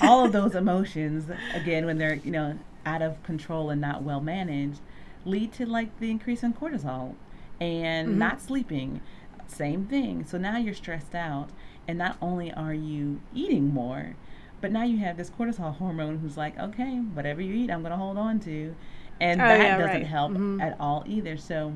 [0.00, 4.20] all of those emotions again when they're you know out of control and not well
[4.20, 4.80] managed
[5.24, 7.14] lead to like the increase in cortisol
[7.60, 8.18] and mm-hmm.
[8.18, 9.00] not sleeping
[9.46, 11.50] same thing so now you're stressed out
[11.86, 14.14] and not only are you eating more
[14.60, 17.90] but now you have this cortisol hormone who's like okay whatever you eat i'm going
[17.90, 18.74] to hold on to
[19.20, 20.06] and oh, that yeah, doesn't right.
[20.06, 20.60] help mm-hmm.
[20.60, 21.36] at all either.
[21.36, 21.74] So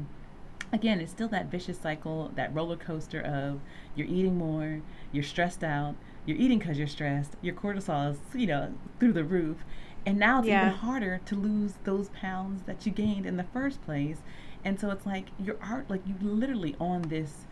[0.72, 3.60] again, it's still that vicious cycle, that roller coaster of
[3.94, 4.80] you're eating more,
[5.10, 5.94] you're stressed out,
[6.26, 9.58] you're eating because you're stressed, your cortisol is you know through the roof,
[10.06, 10.66] and now it's yeah.
[10.66, 14.18] even harder to lose those pounds that you gained in the first place.
[14.64, 17.46] And so it's like you're art like you literally on this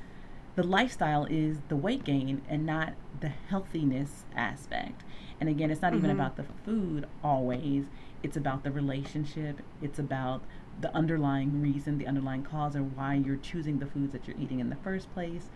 [0.56, 5.02] the lifestyle is the weight gain and not the healthiness aspect.
[5.40, 6.04] And again, it's not mm-hmm.
[6.04, 7.86] even about the food always
[8.22, 10.42] it's about the relationship it's about
[10.80, 14.60] the underlying reason the underlying cause or why you're choosing the foods that you're eating
[14.60, 15.48] in the first place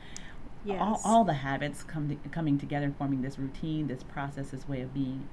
[0.64, 0.80] yes.
[0.80, 4.80] all, all the habits come to, coming together forming this routine this process this way
[4.80, 5.28] of being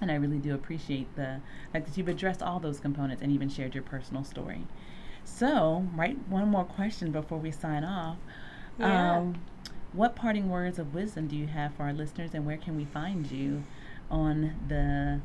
[0.00, 1.40] and i really do appreciate the
[1.72, 4.66] fact that you've addressed all those components and even shared your personal story
[5.24, 8.16] so right one more question before we sign off
[8.78, 9.16] yeah.
[9.16, 9.40] Um,
[9.92, 12.84] what parting words of wisdom do you have for our listeners and where can we
[12.84, 13.64] find you
[14.10, 15.20] on the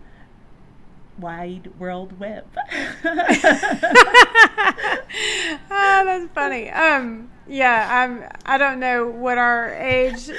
[1.22, 2.46] wide world web.
[2.56, 2.98] oh,
[5.70, 6.70] that's funny.
[6.70, 8.24] Um, yeah, I'm.
[8.46, 10.30] I don't know what our age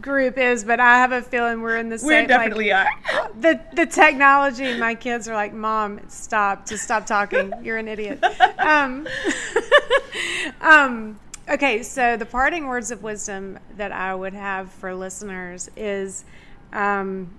[0.00, 2.22] group is, but I have a feeling we're in the same.
[2.22, 3.30] We definitely like, are.
[3.40, 4.76] the the technology.
[4.78, 6.66] My kids are like, "Mom, stop!
[6.66, 7.52] Just stop talking.
[7.62, 8.22] You're an idiot."
[8.64, 9.06] Um,
[10.62, 11.20] um,
[11.50, 16.24] okay, so the parting words of wisdom that I would have for listeners is.
[16.72, 17.30] Um,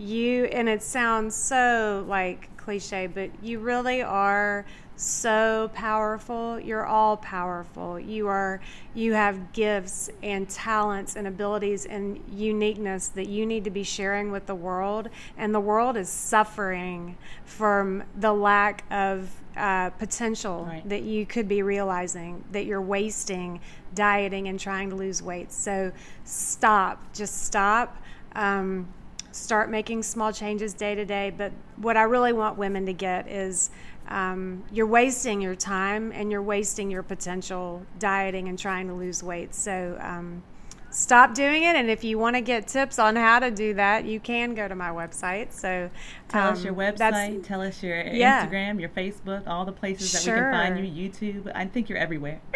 [0.00, 4.64] you and it sounds so like cliche but you really are
[5.00, 6.60] so powerful.
[6.60, 7.98] You're all powerful.
[7.98, 8.60] You are
[8.94, 14.30] you have gifts and talents and abilities and uniqueness that you need to be sharing
[14.30, 20.88] with the world and the world is suffering from the lack of uh, potential right.
[20.88, 23.60] that you could be realizing that you're wasting
[23.94, 25.50] dieting and trying to lose weight.
[25.50, 25.92] So
[26.24, 27.14] stop.
[27.14, 27.96] Just stop.
[28.34, 28.88] Um,
[29.32, 31.32] start making small changes day to day.
[31.36, 33.70] But what I really want women to get is
[34.08, 39.22] um, you're wasting your time and you're wasting your potential dieting and trying to lose
[39.22, 39.54] weight.
[39.54, 40.42] So um,
[40.90, 41.76] stop doing it.
[41.76, 44.66] And if you want to get tips on how to do that, you can go
[44.66, 45.52] to my website.
[45.52, 45.90] So
[46.28, 48.46] tell um, us your website, tell us your yeah.
[48.46, 50.34] Instagram, your Facebook, all the places that sure.
[50.34, 51.10] we can find you.
[51.10, 51.52] YouTube.
[51.54, 52.40] I think you're everywhere.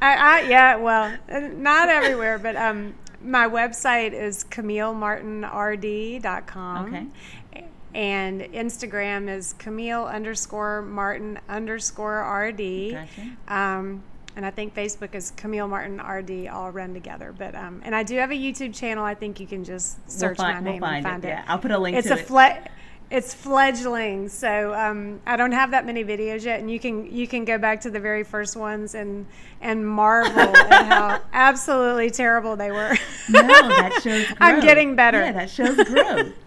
[0.00, 6.86] I, I, yeah, well, not everywhere, but um, my website is camillemartinrd.com.
[6.86, 7.06] Okay.
[7.94, 12.92] And Instagram is Camille underscore Martin underscore RD.
[12.92, 13.32] Gotcha.
[13.48, 14.04] Um,
[14.36, 17.34] and I think Facebook is Camille Martin RD all run together.
[17.36, 19.04] But um, and I do have a YouTube channel.
[19.04, 21.28] I think you can just search we'll find, my name we'll find and find it.
[21.28, 21.30] it.
[21.30, 21.96] Yeah, I'll put a link.
[21.96, 22.70] It's a flat
[23.10, 24.28] it's fledgling.
[24.28, 27.58] So um, i don't have that many videos yet and you can you can go
[27.58, 29.26] back to the very first ones and
[29.60, 32.96] and marvel at how absolutely terrible they were.
[33.28, 34.38] No that shows growth.
[34.40, 35.20] i'm getting better.
[35.20, 36.32] Yeah that shows growth.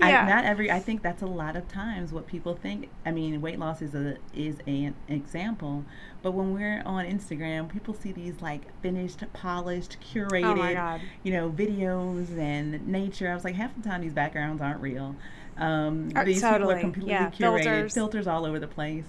[0.00, 0.24] Yeah.
[0.24, 2.90] I, not every i think that's a lot of times what people think.
[3.06, 5.86] I mean weight loss is a is an example
[6.22, 11.48] but when we're on instagram people see these like finished polished curated oh you know
[11.48, 13.30] videos and nature.
[13.30, 15.16] I was like half the time these backgrounds aren't real
[15.58, 16.58] um, these totally.
[16.58, 17.30] people are completely yeah.
[17.30, 17.94] curated, filters.
[17.94, 19.04] filters all over the place.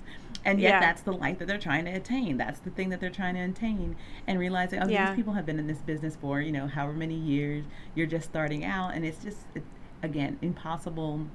[0.45, 0.79] And yet, yeah.
[0.79, 2.37] that's the life that they're trying to attain.
[2.37, 3.97] That's the thing that they're trying to attain.
[4.27, 5.07] And realizing, oh, yeah.
[5.07, 7.65] these people have been in this business for, you know, however many years.
[7.95, 8.93] You're just starting out.
[8.93, 9.63] And it's just, it,
[10.03, 11.27] again, impossible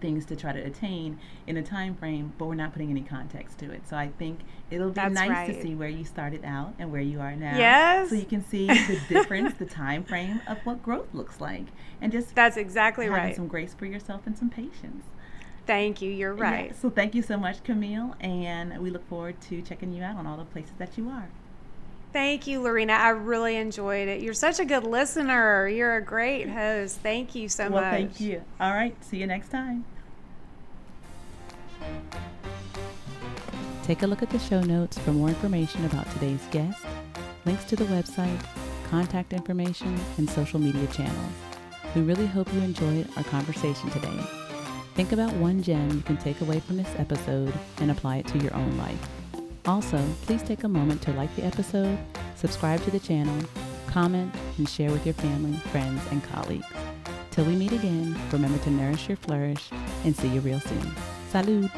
[0.00, 3.58] things to try to attain in a time frame, but we're not putting any context
[3.58, 3.86] to it.
[3.88, 4.40] So I think
[4.70, 5.46] it'll be That's nice right.
[5.54, 7.56] to see where you started out and where you are now.
[7.56, 8.10] Yes.
[8.10, 11.66] So you can see the difference, the time frame of what growth looks like,
[12.00, 13.36] and just That's exactly having right.
[13.36, 15.04] Some grace for yourself and some patience.
[15.66, 16.10] Thank you.
[16.10, 16.70] You're right.
[16.70, 20.16] Yeah, so thank you so much, Camille, and we look forward to checking you out
[20.16, 21.28] on all the places that you are.
[22.12, 22.94] Thank you, Lorena.
[22.94, 24.20] I really enjoyed it.
[24.20, 25.68] You're such a good listener.
[25.68, 26.98] You're a great host.
[26.98, 27.92] Thank you so well, much.
[27.92, 28.42] Thank you.
[28.58, 28.96] All right.
[29.04, 29.84] See you next time.
[33.84, 36.84] Take a look at the show notes for more information about today's guest,
[37.44, 38.40] links to the website,
[38.88, 41.32] contact information, and social media channels.
[41.94, 44.20] We really hope you enjoyed our conversation today.
[44.94, 48.38] Think about one gem you can take away from this episode and apply it to
[48.38, 49.19] your own life.
[49.66, 51.98] Also, please take a moment to like the episode,
[52.34, 53.36] subscribe to the channel,
[53.86, 56.66] comment, and share with your family, friends, and colleagues.
[57.30, 59.70] Till we meet again, remember to nourish your flourish
[60.04, 60.94] and see you real soon.
[61.32, 61.70] Salud!